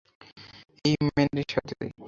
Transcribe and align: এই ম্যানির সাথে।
এই 0.85 0.95
ম্যানির 1.07 1.47
সাথে। 1.49 1.85